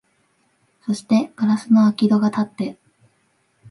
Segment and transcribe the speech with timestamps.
[0.87, 2.75] そして硝子の開き戸がたって、